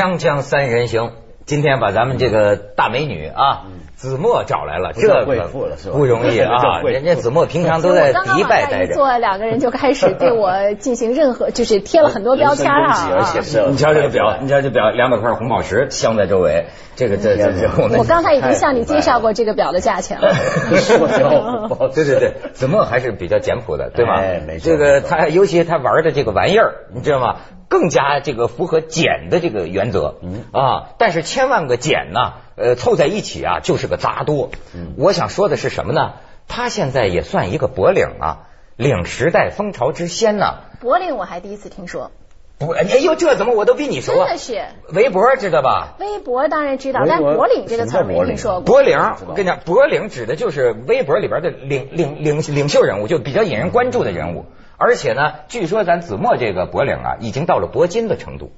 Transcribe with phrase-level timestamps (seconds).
[0.00, 1.10] 锵锵三人行，
[1.44, 3.66] 今天把咱们这个大美女啊，
[3.96, 6.80] 子墨找来了，这个贵妇了是吧不容易啊。
[6.88, 8.94] 人家子墨平常都在迪拜待着。
[8.94, 13.34] 一坐，两个人就开始对我进行任何， 就是贴了很多标签啊。
[13.68, 20.32] 你瞧这个表，你瞧这表，两百块红宝石镶在周围，这个这这这，我刚才已经向你介绍过这个表的价钱了。
[20.78, 24.14] 塑胶包对对对，子墨还是比较简朴的，对吧？
[24.18, 27.36] 哎没错这个他，尤其他玩的这个玩意儿，你知道吗？
[27.70, 34.50] 更加这个符合简的这个原则，嗯啊，但是千万个简呢，呃，凑在一起啊，就是个杂多。
[34.74, 36.14] 嗯我想说的是什么呢？
[36.48, 40.46] 他现在也算一个脖领啊，领时代风潮之先呢。
[40.80, 42.10] 脖领我还第一次听说，
[42.58, 44.36] 不，哎呦，这怎么我都比你熟啊真的？
[44.36, 44.62] 是。
[44.92, 45.94] 围脖知道吧？
[46.00, 48.62] 微博当然知道，微博但脖领这个词儿没听说过。
[48.62, 54.46] 脖领，我跟你讲，脖领指的就是微博里边的领领领领袖人物，就比较引人关注的人物。
[54.80, 58.50] 而且呢，据说咱子墨这个脖领啊，已经到了铂金的程度。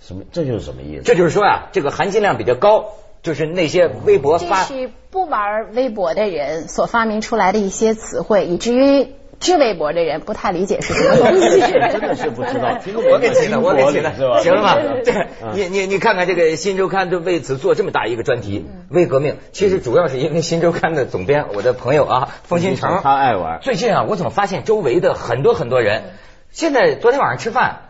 [0.00, 0.24] 什么？
[0.32, 1.04] 这就是什么意思？
[1.04, 2.86] 这就是说啊，这个含金量比较高，
[3.22, 11.60] 就是那些微博这发是不玩微博的人所发明出来的一些词汇，以至于知微博的人不太理解是什么东西。
[11.92, 12.76] 真的是不知道。
[12.82, 14.40] 听过我给起了，我给起了，是吧？
[14.40, 14.76] 行了吧？
[15.04, 19.36] 这嗯你你你看看这个《新周刊》就为此做这么大一个专题，微革命。
[19.52, 26.02] 其实主要是因为《新周刊》的总编，我的朋友啊，封新成，他爱玩最近啊，我怎么发现周围的很多很多人，
[26.50, 27.82] 现在昨天晚上吃饭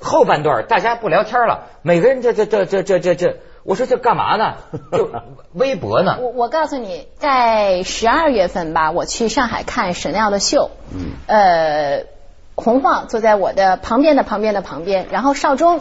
[0.00, 4.54] 后半段大家不聊天了，每个人这这这这这这这，我说这干嘛呢？
[4.92, 5.10] 就
[5.52, 6.18] 微博呢？
[6.20, 12.04] 我我告诉你，在十二月份吧，我去上海看沈亮的秀，嗯呃，
[12.54, 15.80] 洪晃坐在我的旁边的旁边的旁边，然后邵忠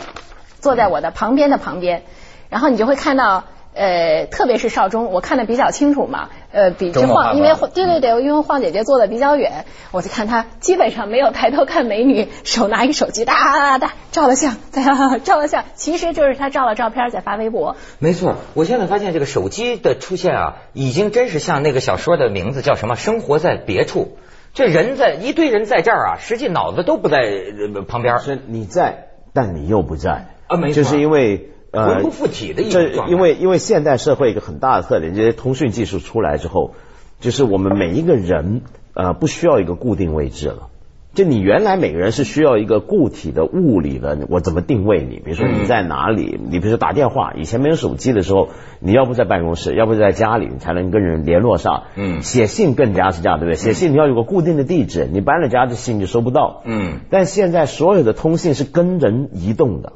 [0.59, 2.03] 坐在我的旁边的旁边，
[2.49, 3.43] 然后你就会看到。
[3.73, 14.83] 呃，特别是邵忠，我看的比较清楚嘛，呃，比这晃，因为对对对，因为晃姐姐坐的比较远，我就看她基本上没有抬头看美女，手拿一个手机哒哒哒照了相，再
[15.23, 17.77] 照了相，其实就是她照了照片在发微博。
[17.99, 22.95] 没错，我现在发现这个手机的出现啊，已经真是像那个小说的名字叫什么？
[22.95, 24.17] 生活在别处。
[24.53, 28.19] 这人在一堆人在这儿啊，实际脑子都不在呃旁边。
[28.19, 36.75] 是你在，但你又不在啊没错就是因为呃魂不附体的一种这状态因为因为现代社会一个很大的特点，这些通讯技术出来之后，
[37.19, 38.61] 就是我们每一个人
[38.93, 40.67] 呃不需要一个固定位置了。
[41.13, 45.17] 就你原来每个人是需要一个固体的物理的，我怎么定位你？
[45.17, 46.39] 比如说你在哪里？
[46.41, 48.47] 你比如说打电话，以前没有手机的时候，
[48.79, 51.83] 你要不在办公室，要不在家里，你才能跟人联络上。
[51.97, 53.57] 嗯写信更加是这样，对不对？
[53.57, 56.61] 写信你要有个固定的地址，你搬了家，这信就收不到。
[56.63, 59.91] 嗯但现在所有的通信是跟人移动的，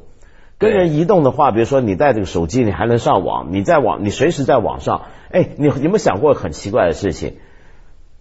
[0.58, 5.04] 跟人移动的话，比如说你带这个手机，你还能上网，你在网，你随时在网上。
[5.32, 7.34] 哎，你你有没有想过很奇怪的事情？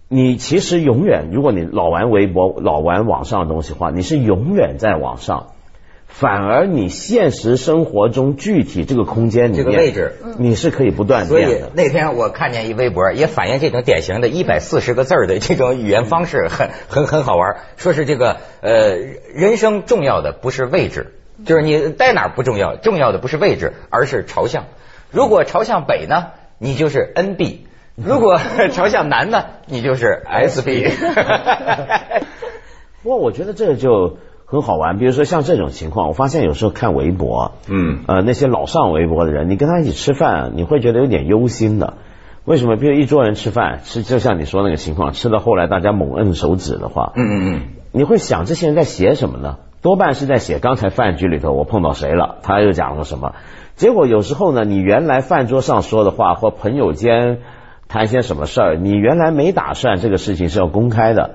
[0.08, 5.46] 你其实永远，如果你老玩微博、老玩网上的东西的话，你是永远在网上，
[6.06, 11.70] 反而你现实生活中具体这个空间里面这个位置，你是可以不断所以变的。
[11.74, 17.56] 那天我看见一微博，也反映这种典型的一百四十个字儿的这种语言方式，很很很好玩。
[17.76, 18.96] 说是这个呃，
[19.34, 21.14] 人生重要的不是位置，
[21.44, 24.64] 就是你待哪儿不重要，重要的不是位置，而是朝向。
[25.10, 26.26] 如果朝向北呢，
[26.58, 27.58] 你就是 NB；
[27.96, 28.38] 如果
[28.72, 30.90] 朝向南呢，你就是 SB。
[33.02, 41.94] 不过我觉得这个就很好玩，比如说像这种情况，我发现有时候看微博，嗯呃，那些老上微博的人，你跟他一起吃饭，你会觉得有点忧心的。
[42.44, 42.76] 为什么？
[42.76, 47.60] 比如一桌人吃饭，吃就像你说那个情况，吃到后来大家猛摁手指的话，嗯嗯嗯，
[47.92, 49.58] 你会想这些人在写什么呢？
[49.84, 53.34] 多半是在写刚才饭局里头我碰到谁了，他又讲了什么。
[53.76, 57.40] 结果有时候呢，你原来饭桌上说的话或朋友间
[57.86, 61.32] 谈些什么事儿，你原来没打算这个事情是要公开的，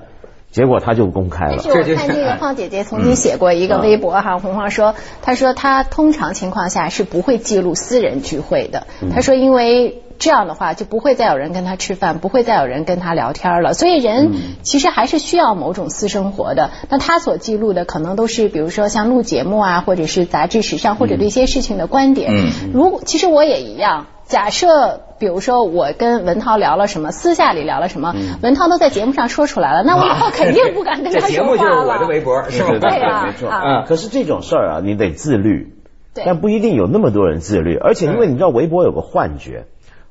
[0.50, 1.62] 结果他就公开了。
[1.62, 8.88] 但是我看这个 胖姐姐曾经写过一个微博哈，红晃说，她说她通常情况下是不会记录私人聚会的。
[9.14, 13.74] 她说因为这样的话就不会再有人跟他吃饭，不会再有人跟他聊天了。
[13.74, 14.30] 所以人
[14.62, 16.70] 其实还是需要某种私生活的。
[16.88, 22.32] 那他所记录的可能都是比如说像录节目啊，或者是杂志时尚或者对一些事情的观点。
[22.72, 24.06] 如果其实我也一样。
[24.26, 32.06] 假设，比如说我跟文涛聊了什么，私下里聊了什么，文涛都在节目上说出来了，那我以后 肯定不敢跟他这节说话 目就是我的了。
[32.06, 32.78] 微博，是吧？
[32.78, 33.48] 对啊没错。
[33.48, 35.74] 啊嗯，可是这种事儿啊，你得自律，
[36.14, 37.76] 对但不一定有那么多人自律。
[37.76, 39.64] 而且因为你知道微博有个幻觉，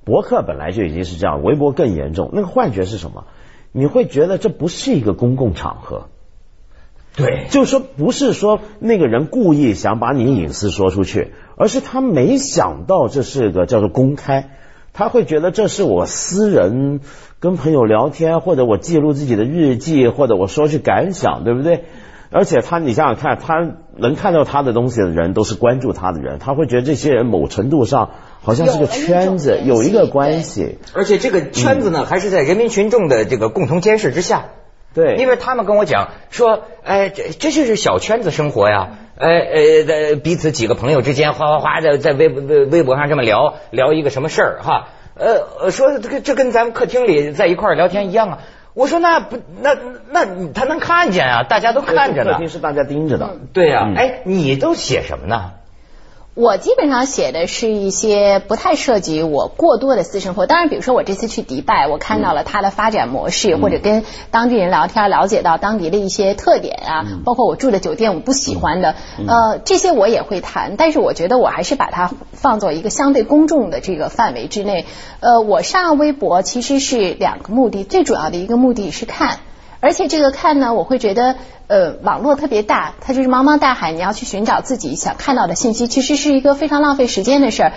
[0.09, 2.31] 博客本来就已经是这样，微博更严重。
[2.33, 3.23] 那个幻觉是什么？
[3.71, 6.07] 你会觉得这不是一个公共场合。
[7.15, 14.51] 对，就是说，不是说那个人故意想把你隐私说出去，而是他没想到这是个叫做公开，
[14.93, 17.01] 他会觉得这是我私人
[17.39, 21.85] 跟朋友聊天，或者我记录自己的日记，或者我说句感想，对不对？
[22.31, 28.11] 而且他，你想想看，他能看到他的东西的人，都是关注他的人，他会觉得这些人某程度上
[28.49, 30.79] 好像是个圈子，有一个关系。
[30.93, 34.45] 而且这个圈子呢，还是在人民群众的这个共同监视之下。
[34.91, 39.29] 对，因为他们跟我讲说，哎，这这就是小圈子生活呀，哎
[39.87, 48.39] 呃，彼此几个朋友之间哗哗哗的在微微微博上这么聊聊一个什么事儿哈，呃，说这个这跟咱们客厅里在一块儿聊天一样啊。
[48.73, 49.75] 我说那不那
[50.09, 51.43] 那他能看见啊？
[51.43, 52.33] 大家都看着呢。
[52.33, 53.37] 客厅是大家盯着的。
[53.53, 55.51] 对呀，哎，你都写什么呢？
[56.39, 60.45] 我基本上写的是一些不太涉及我过多的私生活。
[60.45, 68.95] 当然，比如说我这次去迪拜，我看到了它的发展模式，或者跟当地人聊天，了解到当地的一些特点啊，包括我住的酒店我不喜欢的，
[69.27, 70.77] 呃，这些我也会谈。
[70.77, 74.85] 但是我觉得我还是把它放做一个相对公众的这个范围之内。
[75.19, 79.39] 呃，我上微博其实是两个目的，最主要的一个目的是看。
[79.81, 81.35] 而且这个看呢，我会觉得，
[81.67, 87.73] 呃，网络特别大，它就是茫茫大海，你要去寻找自己想看到的信息，其实是一个非常浪费时间的事儿。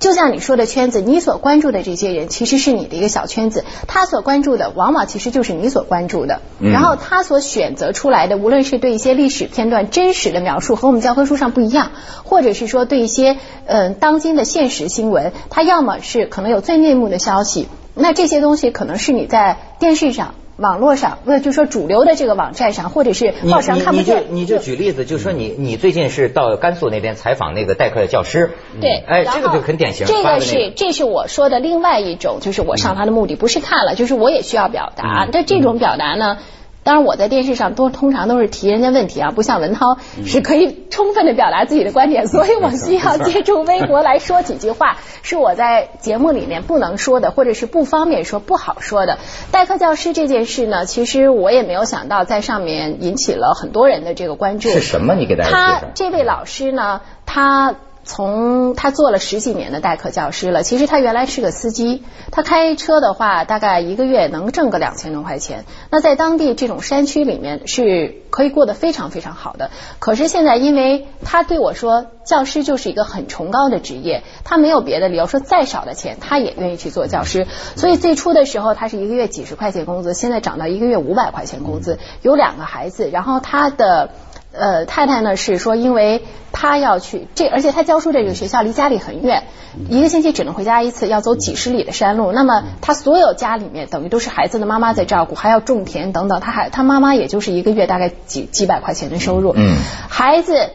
[0.00, 6.40] 就像你说的圈子，你所关注的这些人，其实是你的一个小圈子，他所关注的，往往其实就是你所关注的。
[6.60, 11.90] 然后他所选择出来的，无论是对一些历史片段真实的描述和我们教科书上不一样，
[12.24, 13.36] 或者是说对一些
[13.66, 20.34] 嗯当今的现实新闻，他要么是可能有最内幕的消息，那这些东西可能是你在电视上。
[20.56, 24.26] 网络上，不就说主流的这个网站上，或者是报上看不见。
[24.30, 28.52] 你就举例子，就说你你最近是到甘肃那边采访那个代课的教师。
[28.80, 30.06] 对，哎，这个就很典型。
[30.06, 35.28] 这个是这是我说的另外一种，就是我上他的目的不是看了，就是我也需要表达。
[35.32, 36.38] 但这种表达呢？
[36.84, 49.18] 当然，我在电视上都通常都是提人家问题啊，不像文涛是可以充分的表达自己的观点，所以我需要借助微博来说几句话，是我在节目里面不能说的，或者是不方便说、不好说的。
[49.50, 54.68] 代课教师这件事呢，其实我也没有想到在上面引起了很多人的这个关注。
[54.68, 55.14] 是什么？
[55.14, 57.74] 你给大家他这位老师呢，他。
[58.04, 65.64] 从他做了十几年的代课教师了，其实他原来是个司机，他开车的话大概一个月能挣个两千多块钱。
[65.90, 69.70] 那在当地这种山区里面是可以过得非常非常好的。
[69.98, 77.46] 可是现在因为他对我说，教师就是一个很崇高的职业，他没有别的理由，说再少的钱他也愿意去做教师。
[77.74, 84.10] 所以最初的时候他是一个月几十块钱工资，现在涨到一个月五百块钱工资，有两个孩子，然后他的。
[84.56, 86.22] 呃，太太呢是说，因为
[86.52, 89.42] 她要去这，而且她教书这个学校离家里很远，
[89.88, 92.30] 一个星期只能回家一次，要走几十里的山路。
[92.30, 96.38] 那么她所有家里面等于都是孩子的妈妈在照顾，还要种田等等。
[96.38, 99.52] 她还她妈妈也就是一个月大概几几百块钱的收入。
[99.56, 99.74] 嗯，
[100.08, 100.70] 孩子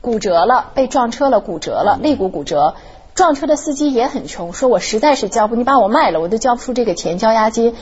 [0.00, 2.74] 骨折了，被撞车了，骨折了，肋骨骨折。
[3.14, 7.76] 撞车的司机也很穷，说我实在是交不，你把我卖了，我都交不出这个钱交押金。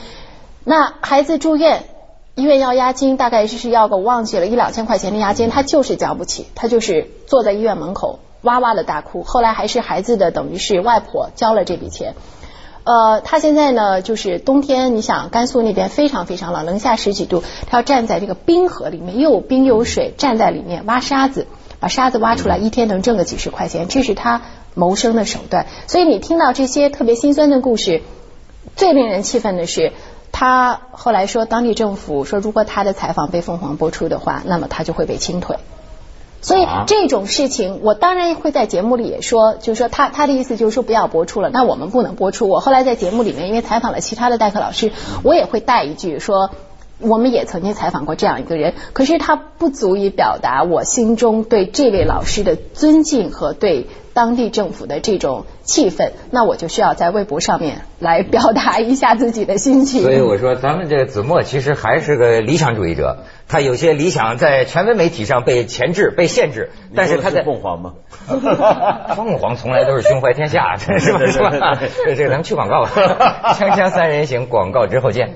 [0.63, 1.83] 那孩子住院。
[2.35, 9.23] 医院要押金，大概就是要个我忘记了一两千块钱的押金，他就是交不起，他就是坐在医院门口哇哇的大哭。
[9.23, 12.15] 后来还是孩子的等于是外婆交了这笔钱。
[12.83, 21.45] 呃，他现在呢，就是冬天，你想甘肃那边非常非常冷，零下十几度，他要站在这个冰河里面，又有冰又有水，站在里面挖沙子，
[21.79, 24.41] 把沙子挖出来，一天能挣个几十块钱，这是他
[24.73, 25.67] 谋生的手段。
[25.85, 28.01] 所以你听到这些特别心酸的故事，
[28.75, 29.91] 最令人气愤的是。
[30.41, 35.57] 他后来说，当地政府说，如果他的采访被凤凰播出的话，那么他就会被清退。
[36.41, 42.49] 所以这种事情，我当然会在节目里也说，就是说他他的意思就是说不要播出了，那我们不能播出。
[42.49, 46.49] 我后来在节目里面，因为采访了其他的代课老师，我也会带一句说，
[46.97, 53.85] 我们也曾经采访过这样一个人，可是他不足以表达我心中对这位老师的尊敬和对。
[54.13, 60.01] 当地政府的这种气氛，那我就需要在微博上面来表达一下自己的心情。
[60.01, 67.93] 所以我说，咱们这个子墨其实还是个理想主义者，他有些理想在权威媒体上被钳制、被限制，但是他在凤凰吗？
[69.15, 71.25] 凤凰从来都是胸怀天下，是吧？
[71.27, 71.79] 是吧？
[72.05, 72.91] 这这，咱们去广告吧，
[73.53, 75.35] 锵锵三人行，广告之后见。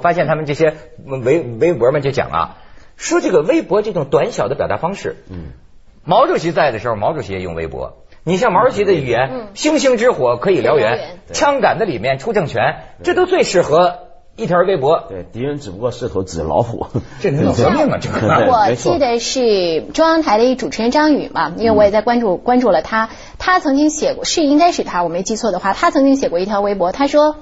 [0.00, 0.74] 发现他们这些
[1.06, 2.56] 微微博们就讲啊，
[2.96, 5.52] 说这个微博这种短小的表达方式，嗯，
[6.04, 7.98] 毛主席在的时候，毛主席也用微博。
[8.22, 14.00] 你像毛主席的语言，星星之火可以燎原，枪杆子里面出政权，这都最适合
[14.36, 15.04] 一条微博。
[15.08, 16.86] 对，敌人只不过是头纸老虎，
[17.20, 17.98] 这能革命啊！
[17.98, 27.36] 这个我记得是中央台的一主持人张宇嘛，因为我也在关注关注了他，他曾经写过，是应该是他，我没记错的话，他曾经写过一条微博，他说。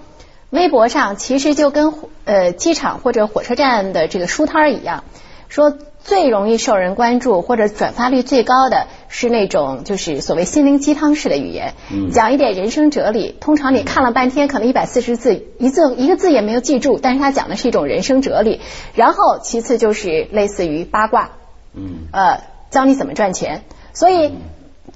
[0.51, 1.93] 微博上其实就跟
[2.25, 5.05] 呃机场或者火车站的这个书摊儿一样，
[5.49, 11.75] 说最容易受人关注或者转发率最高的是那种就是所谓心灵鸡汤式的语言，
[12.13, 13.37] 讲一点人生哲理。
[13.41, 18.61] 通常你看了半天，可能一百四十字一字一个字也没有记住，但是他讲的是一种人生哲理。
[18.95, 21.33] 然后其次就是类似于八卦，
[21.75, 22.41] 嗯，呃，
[22.71, 23.65] 教你怎么赚钱。
[23.93, 24.33] 所以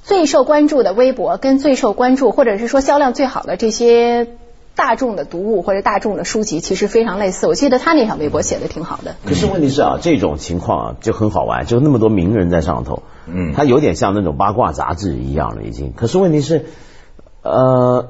[0.02, 4.28] 最受关注的微博跟最受关注或者是说销量最好的这些。
[4.82, 9.14] 大众的读物或者大众的书籍其实非常类似，我记得他那条微博写的挺好的。
[9.24, 15.92] 可是问题是啊，这种情况啊就很好玩，就那么多名人在上头，嗯，他有点像那种八卦杂志一样了已经。
[15.94, 16.64] 可是问题是，
[17.42, 18.08] 呃，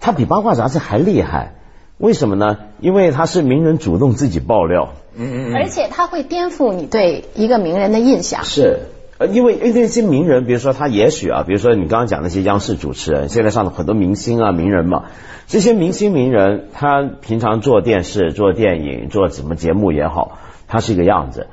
[0.00, 1.54] 他比八卦杂志还厉害，
[1.96, 2.58] 为什么呢？
[2.78, 8.44] 因为他是名人主动自己爆料，嗯嗯，而且他会颠覆你对一个名人的印象。
[8.44, 8.80] 是。
[9.26, 15.04] 因为因为那些名人，比如说他也许啊，比如说你刚刚讲那些央视主持人，现在上的很多明星啊、名人嘛，
[15.46, 20.38] 这些明星名人，他平常做电视、做电影、做什么节目也好，
[20.68, 21.46] 他是一个样子。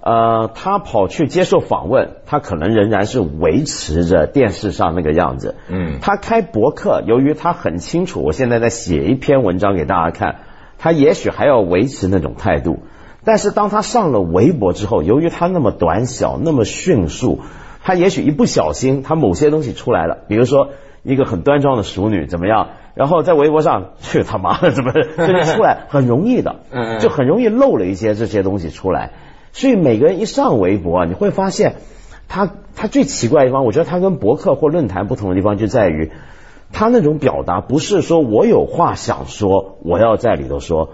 [0.00, 5.54] 呃，他跑去接受访问，他可能仍然是维持着电视上那个样子。
[5.68, 5.98] 嗯。
[6.02, 10.40] 他开博客，由于他很清楚，我现在在写一篇文章给大家看，
[10.76, 12.80] 他也许还要维持那种态度。
[13.24, 17.40] 但是当他上了微博之后，由于他那么短小、那么迅速，
[17.82, 20.68] 他也许一不小心，他某些东西出来了，比如说
[21.02, 26.56] 一个很端庄的熟女怎么样，然后在微博上去他妈的怎么这就出来，很容易的，
[27.00, 29.12] 就很容易漏了一些这些东西出来。
[29.52, 31.76] 所以每个人一上微博，你会发现
[32.28, 36.12] 他他最奇怪的地方，我觉得他跟博客或论坛不同的地方就在于，
[36.72, 40.90] 他那种表达不是说我有话想说，我要在里头说。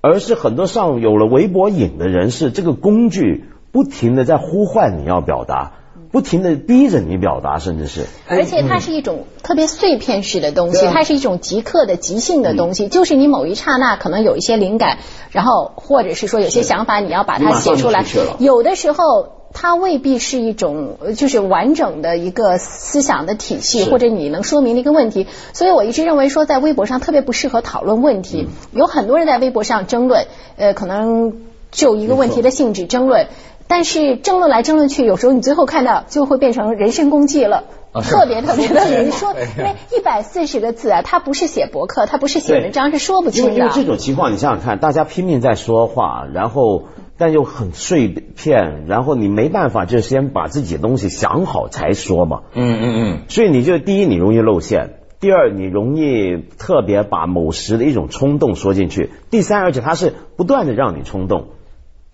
[0.00, 5.72] 而是很多上有了微博瘾的人士，这个工具不停的在呼唤你要表达，
[6.10, 8.06] 不停的逼着你表达，甚至是。
[8.26, 14.98] 而且它是一种特别碎片式的东西，它是一种即刻的、即兴的东西，就是你某一刹那可能有一些灵感，
[15.30, 18.04] 然后或者是说有些想法，你要把它写出来。
[18.38, 19.39] 有的时候。
[19.52, 25.26] 它未必是一种就是完整的一个思想的体系，或者你能说明的一个问题。
[25.52, 28.48] 所以我一直认为说，在微博上特别不适合讨论问题。
[28.72, 30.26] 有很多人在微博上争论，
[30.56, 31.40] 呃，可能
[31.72, 33.26] 就一个问题的性质争论，
[33.66, 39.02] 但是争论来争论去，有时候你最后看到就会变成人身攻击了，特别特别的。
[39.02, 43.54] 你说， 因为一百四十个字啊，它不是写博客，它不是写文章，是说不清的。
[43.56, 46.84] 因为这种情况，你想想看，大家拼命在说话，然后。
[47.20, 52.44] 但又很碎片，然后你没办法，就先把自己的东西想好才说嘛。
[52.54, 53.18] 嗯嗯嗯。
[53.28, 61.48] 所以你就第一，你容易露馅；第二，你容易特别把某时的一种冲动说进去；第三，而且它是不断的让你冲动。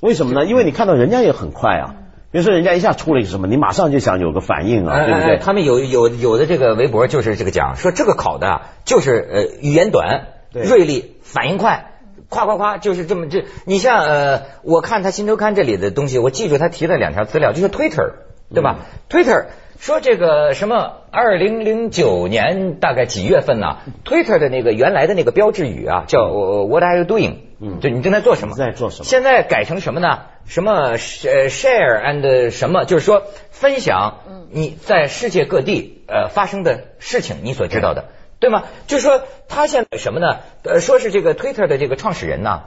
[0.00, 0.44] 为什么呢？
[0.44, 1.94] 因为你看到人家也很快啊，
[2.32, 5.38] 比如说人家一下出了一个什么，你马上就想有个反应啊，对不对？
[5.38, 11.92] 他们有有有的这个微博就是这个讲，说这个考的就是呃语言短、锐利、反应快。
[12.28, 18.12] 夸夸夸，就是这么这，你像呃，我看他新周刊这里的东西，我记住他提了两条资料，就是 Twitter，
[18.52, 19.46] 对吧？Twitter
[19.78, 27.36] 说这个什么，二零零九年大概几月份呢？Twitter 的那个原来的那个标志语啊，叫 What are you doing？
[27.58, 28.54] 嗯，就你正在做什么？
[28.54, 29.04] 在做什么？
[29.04, 30.22] 现在改成什么呢？
[30.46, 32.84] 什么呃 share and 什么？
[32.84, 34.18] 就是说分享
[34.50, 38.06] 你在世界各地呃发生的事情，你所知道的。
[38.38, 38.64] 对吗？
[38.86, 40.38] 就是说，他现在什么呢？
[40.62, 42.64] 呃，说是这个 Twitter 的这个创始人呢，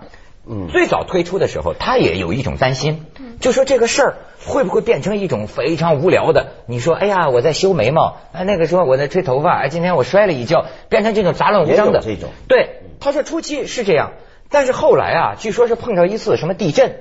[0.47, 3.05] 嗯，最早推出的时候，他也有一种担心，
[3.39, 6.53] 就说这个事儿会不会变成一种非常无聊的？
[6.65, 12.29] 你说，哎呀，我在修眉毛，哎，那个时候我在吹头发，哎，今天我摔了一跤，变成这种杂乱无章的这种。
[12.47, 14.13] 对，他说初期是这样，
[14.49, 16.95] 但是后来啊，据说是碰着一次什么地震，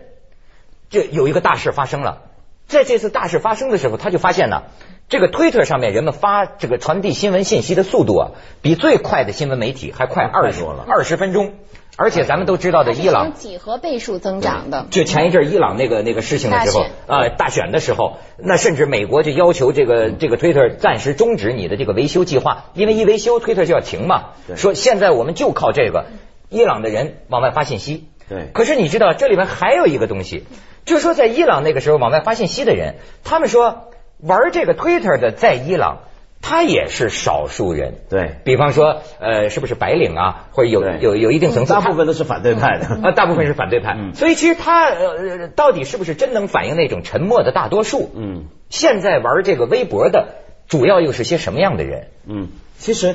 [0.91, 2.23] 就有一个大事发生了，
[2.67, 4.65] 在这次大事发生的时候，他就发现呢。
[5.09, 11.55] 这个推特上面人们发这个传递新闻信息的速度啊，比最快的新闻媒体还快二十二十分钟，
[11.97, 14.87] 而且咱们都知道的伊朗几何倍数增长的。
[14.91, 24.33] 就前一阵伊朗那个那个事情的时候，呃，大选的时候，那甚至美国就要求这个这个推特暂时终止你的这个维修计划，因为一维修推特就要停嘛。
[24.57, 26.05] 说现在我们就靠这个
[26.51, 28.09] 伊朗的人往外发信息。
[28.29, 28.51] 对。
[28.53, 30.45] 可是你知道这里面还有一个东西，
[30.85, 33.85] 就是说在伊朗那个时候往外发信息的人，他们说。
[34.21, 35.99] 玩这个 Twitter 的在伊朗，
[36.43, 37.95] 他也是少数人。
[38.09, 43.97] 对，比方说，呃，是不是白领啊，或者有有有一定层次，大部分都是反对派的啊，大部分是反对派。
[44.15, 48.11] 所以其实他呃，到底是不是真能反映那种沉默的大多数？
[48.15, 50.29] 嗯，现在玩这个微博的
[50.67, 52.09] 主要又是些什么样的人？
[52.27, 52.49] 嗯，
[52.79, 53.15] 其实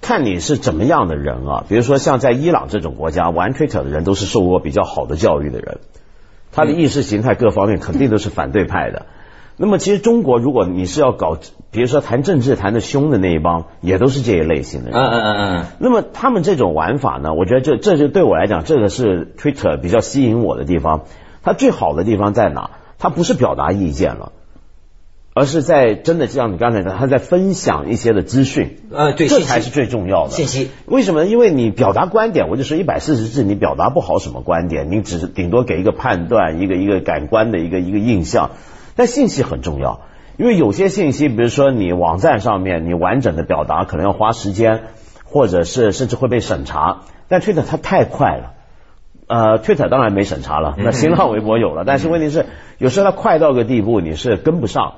[0.00, 1.64] 看你是怎么样的人啊。
[1.68, 5.78] 比如说像在伊朗这种国家玩 Twitter 的人，都是受过比较好的教育的人，
[6.52, 9.06] 他的意识形态各方面肯定都是反对派的。
[9.62, 11.38] 那么其实中国，如果你是要搞，
[11.70, 14.98] 比如说谈政治谈的凶的那一帮，也都是这一类型的人。
[14.98, 15.66] 嗯嗯嗯嗯。
[15.78, 21.04] 那么他们这种玩法呢，我觉得这这就对我来讲，这个是 Twitter 比较吸引我的地方。
[21.44, 22.70] 它最好的地方在哪？
[22.98, 24.32] 它不是表达意见了。
[25.32, 30.70] 而是在真的像你刚才讲，他在分享一些的资讯，呃，对，这才是最重要的信息。
[30.86, 31.24] 为什么？
[31.24, 38.50] 因为你表达观点，我就说一百四十字，你表达不好什么观点，你只是顶多给一个判断，一个一个感官的一个一个印象。
[38.96, 40.00] 但信息很重要，
[40.36, 44.82] 因为有些信息，比如说你网站上面你完整的表达，可能要花时间，
[45.24, 47.02] 或者是甚至会被审查。
[47.28, 48.52] 但 Twitter 它太快了，
[49.26, 52.46] 呃，，Twitter 当然没审查了，那新浪微博有了，但是问题是
[52.78, 54.94] 有时候它快到个地步，你是跟不上。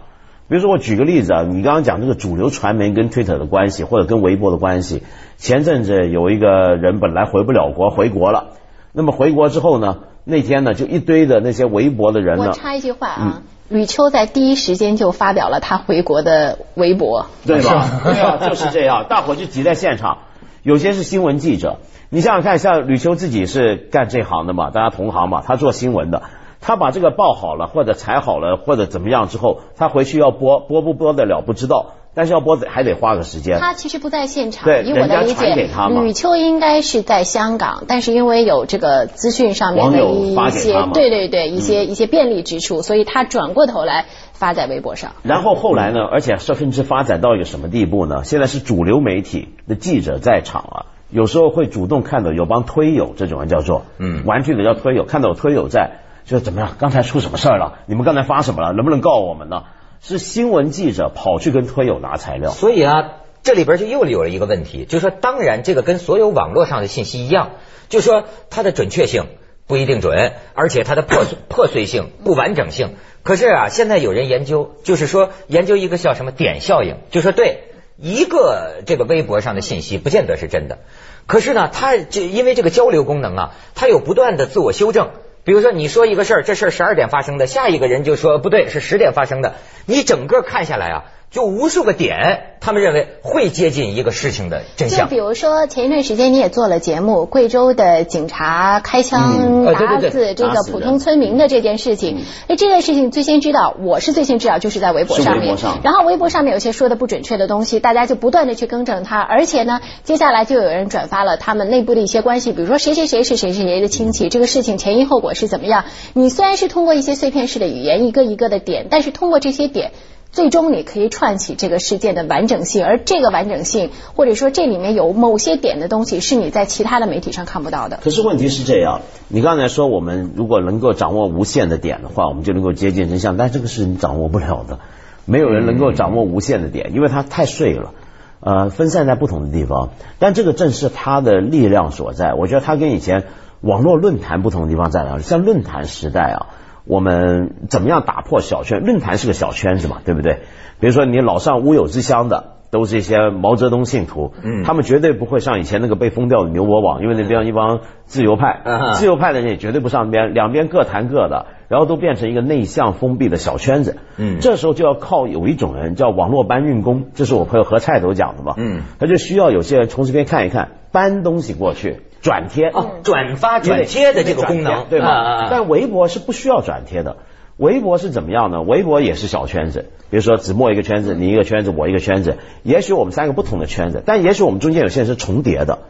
[0.46, 5.02] 比如说，我举个例子啊，你刚刚讲这个主流传媒跟 Twitter 的关系，或者跟微博的关系。
[5.38, 8.48] 前阵子有一个人本来回不了国，回国了。
[8.92, 12.46] 那么回国之后呢，那天呢，就一堆的那些微博的人呢。
[12.48, 18.00] 我插一句话啊，吕秋在第一时间就发表了他回国的微博，对吧？
[18.04, 20.18] 对啊，就是这样，大伙就挤在现场。
[20.62, 21.78] 有些是新闻记者，
[22.08, 26.22] 你想想看，像吕秋自己是干这行的嘛，大家同行嘛，他做新闻的。
[26.66, 33.58] 他把这个报好了，或者裁好了，或者怎么样之后，他回去要播，播不播得了不知道，但是要播还得花个时间。
[33.58, 35.68] 他其实不在现场，对，以我的理解，
[36.00, 45.12] 吕秋应该是在香港，但是因为有这个资讯上面的一些，对对对，一些一些便利之处，所以他转过头来发在微博上。
[45.22, 48.22] 然后后来呢，而且甚至发展到一个什么地步呢？
[48.24, 56.00] 现在是主流媒体的记者在场啊，有时候会主动看到有帮推友这种人叫做，嗯，玩具的叫推友，看到有推友在。
[56.26, 56.70] 就怎么样？
[56.78, 57.80] 刚才出什么事儿了？
[57.84, 58.72] 你们刚才发什么了？
[58.72, 59.64] 能不能告我们呢？
[60.06, 62.50] 是新闻记者跑去跟推友拿材料。
[62.50, 67.52] 所以啊，这里边就又有了一个问题，就是说，当然这个跟所有网络上的信息一样，
[67.88, 69.24] 就是说它的准确性
[69.66, 72.96] 不一定准，而且它的破碎破碎性、不完整性。
[73.22, 80.80] 可是啊，现在有人研究，就是说研究一个叫什么点效应，就说对一个这个微博上的信息不见得是真的，
[81.26, 85.12] 可是呢，它就因为这个交流功能啊，它有不断的自我修正。
[85.44, 89.56] 比如说，你说一个事儿，这事儿十二点发生的，下一个人就说不对，是十点发生的。
[89.86, 91.04] 你整个看下来啊。
[91.34, 95.00] 就无数个点，他们认为会接近一个事情的真相。
[95.00, 102.24] 就比如说前一段时间你也做了节目，贵州的警察开枪打死这个普通村民的这件事情。
[102.46, 105.56] 哎，这件事情最先知道，我是最先知道，就是在微博上面。
[105.82, 109.18] 然后微博上面有些说的不准确的东西，大家就不断的去更正它。
[109.18, 115.84] 而且呢，接下来就有人转发了他们内部的一些关系，比如说谁谁谁是谁谁谁的亲戚，这个事情前因后果是怎么样。
[116.12, 119.90] 你虽然是通过一些碎片式的语言，一个一个的点，但是通过这些点。
[120.34, 128.00] 最终你可以串起这个事件的完整性，而这个完整性，或者说这里面有某些点的东西，是你在其他的媒体上看不到的。
[128.02, 134.80] 可是问题是这样，你刚才说我们如果能够掌握无限的点的话，我们就能够接近真相，但这个是你掌握不了的，
[135.24, 137.92] 没有人能够掌握无限的点，因为它太碎了，
[138.40, 139.90] 呃，分散在不同的地方。
[140.18, 142.34] 但这个正是它的力量所在。
[142.34, 143.22] 我觉得它跟以前
[143.60, 145.22] 网络论坛不同的地方在哪里？
[145.22, 146.46] 像论坛时代啊。
[146.86, 148.84] 我们怎么样打破小圈？
[148.84, 150.40] 论坛是个小圈子嘛，对不对？
[150.80, 158.60] 比如说你老上乌有之乡的，都是一些毛泽东信徒，嗯，他们绝对不会像以前那个被封掉的牛博网，因为那边一帮自由派，
[158.98, 163.96] 自由派的人也绝对不上那边，两边各谈各的，然后都变成一个内向封闭的小圈子。
[164.18, 172.00] 嗯，这时候就要靠有一种人叫网络搬运工，这是我朋友何菜头讲的嘛，嗯，他就需要有些人从这边看一看，搬东西过去。
[172.24, 175.46] 转贴哦，转发转贴的这个功能，对吗？
[175.50, 177.18] 但微博是不需要转贴的。
[177.58, 178.62] 微博是怎么样呢？
[178.62, 185.80] 微博也是小圈子，比如说子墨一个圈子，你一个圈子，我一个圈子，也许我们三个不同的圈子，但也许我们中间有些人是重叠的。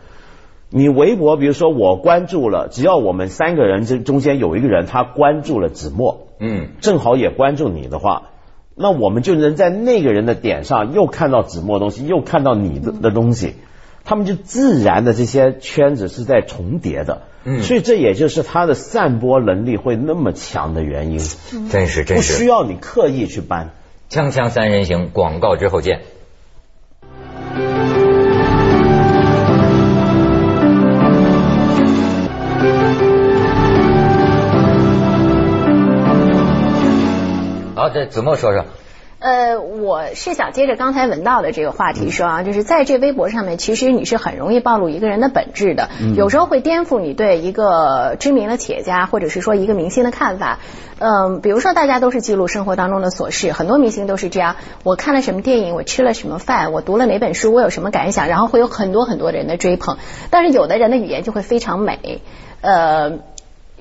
[0.71, 8.31] 你微博，比如说我关注了，只要我们三个人这中间有一个人他关注了子墨，嗯，正好也关注你的话，
[8.75, 13.55] 那我们就能在那个人的点上又看到子墨东西，又看到你的的东西。
[14.05, 21.19] 他们就自然的这些圈子是在重叠的，嗯，所以这也就是它的散播能力会那么强的原因。
[21.71, 23.71] 真是真是不需要你刻意去搬。
[24.11, 26.03] 锵锵三人行广告之后见。
[37.75, 38.65] 好，这子墨说说。
[39.25, 50.59] 呃，我是想接着刚才文道的这个话题说啊，就是在这微博上面，其实你是很容易暴露一个人的本质的，有时候会颠覆你对一个知名的企业家或者是说一个明星的看法。
[50.99, 54.57] 嗯，比如说大家都是记录生活当中的琐事，很多明星都是这样。
[54.83, 59.97] 我看了什么电影，我吃了什么饭，我读了哪本书，我有什么感想，然后会有很多很多人的追捧。
[60.29, 62.21] 但是有的人的语言就会非常美，
[62.61, 63.21] 呃。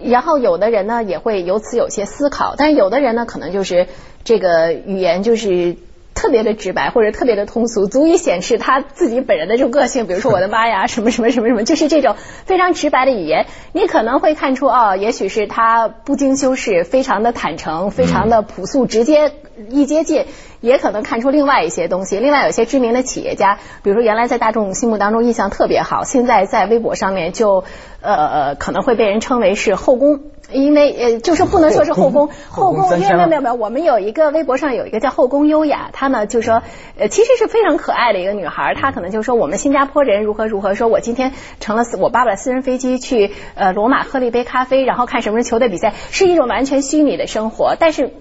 [0.03, 3.87] 然后有的人呢也会由此有些思考，但有的人呢可能就是
[4.23, 5.77] 这个语言就是。
[6.23, 10.07] 特别的直白或者特别的通俗，足以显示他自己本人的这种个性。
[10.07, 19.33] 比如说我的妈呀，什 么什么什么什么，就是这种非常直白的语言，你可能会看出哦，也许是他不经修饰，非常的坦诚，非常的朴素，直接
[19.67, 20.25] 一接近。
[20.61, 22.19] 也可能看出另外一些东西。
[22.19, 27.65] 另外有些知名的企业家，比如说原来在大众心目当中印象特别好，现在在微博上面就
[27.99, 30.21] 呃可能会被人称为是后宫，
[30.53, 36.63] 因为呃就是不能说是后宫，后宫没有没有没有，我们有一个微博上有一个叫后宫优雅，她呢就说
[36.97, 48.11] 呃其实是非常可爱的一个女孩，她可能就说我们新加坡人如何如何，说我今天乘了我爸爸的私人飞机去呃罗马喝了一杯咖啡，然后看什么球队比赛，是一种完全虚拟的生活，但是。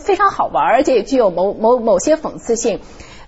[0.00, 2.78] 非常好玩，而且也具有某某某些讽刺性。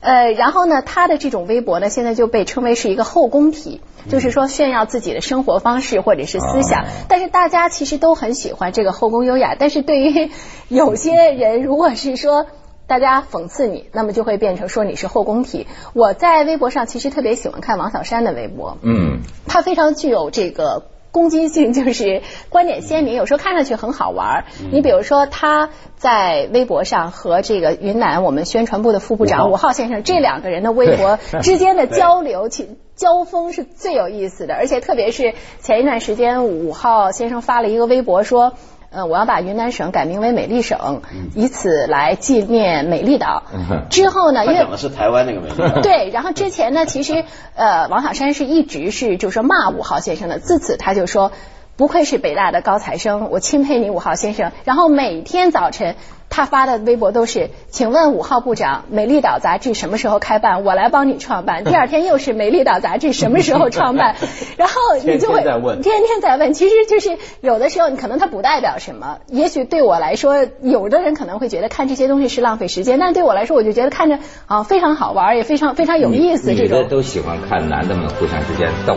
[0.01, 6.85] 呃，然后呢，他的这种微博呢，现在就被称为是一个后宫体，就是说炫耀自己的生活方式或者是思想。
[7.09, 10.31] 但是大家其实都很喜欢这个后宫优雅，但是对于
[10.69, 12.47] 有些人，如果是说
[12.87, 15.67] 大家讽刺你，那么就会变成说你是后宫体。
[15.93, 20.85] 我在微博上其实特别喜欢看王小山的微博，嗯，他非常具有这个。
[21.13, 24.45] 攻击性就是观点鲜明，有时候看上去很好玩。
[24.71, 32.49] 你比如说他在微博上和这个云南我们宣传部的副部长武浩先生这两个人的微博之间的交流、
[32.97, 38.55] 交锋是最有意思的，而且特别是前一段时间武浩先生发了一个微博说。
[38.93, 41.03] 嗯，我要把云南省改名为美丽省，
[41.35, 43.45] 以此来纪念美丽岛。
[43.89, 45.83] 之后呢，因为讲的是台湾那个美丽。
[45.83, 47.25] 对，然后之前呢，其实
[47.55, 51.31] 呃，王小山是一直是就说骂五号先生的，自此他就说，
[51.77, 54.53] 不愧是北大的高材生，我钦佩你五号先生。
[54.65, 55.95] 然后每天早晨。
[56.31, 60.65] 他发的微博都是，请问五号部长，《美丽岛》杂志什么时候开办？
[60.65, 61.65] 我来帮你创办。
[61.69, 64.15] 第二天又是《美丽岛》杂志什么时候创办？
[64.57, 66.53] 然后你就会天天在问。
[66.53, 69.19] 其实就是有的时候，你可能它不代表什么。
[69.27, 76.55] 也许对我来说，有的人可能会觉得看这些东西是浪费时间，但是对我来说，我就觉得看着啊非常好玩，也非常非常有意思。
[76.55, 78.97] 这种都喜欢看男的们互相之间斗。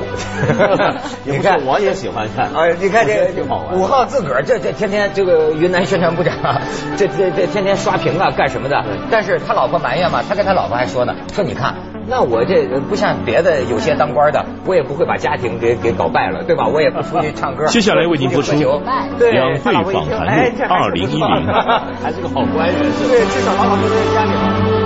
[1.25, 2.75] 你看，我也喜欢看哎！
[2.79, 3.31] 你看这
[3.75, 6.61] 五号自个儿这这天天这个云南宣传部长
[6.97, 7.53] 这这。
[7.53, 8.83] 天天刷屏啊，干什么的？
[9.11, 11.75] 但是他老婆埋怨嘛，他跟他老婆还说呢，说你看，
[12.07, 16.65] 那我这不像别的有些当官的，我也不会把家庭给给搞败了，对吧？
[16.67, 17.67] 我也不出去唱歌。
[17.67, 21.45] 接下来为您播出两会访谈录二零一零，
[22.01, 24.82] 还是个好官人，对，至少老老实实家里。